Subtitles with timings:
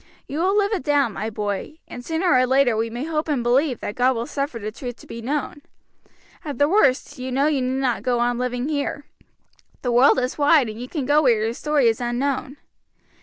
[0.27, 3.43] You will live it down, my boy, and sooner or later we may hope and
[3.43, 5.61] believe that God will suffer the truth to be known.
[6.43, 9.05] At the worst, you know you need not go on living here.
[9.83, 12.57] The world is wide, and you can go where your story is unknown.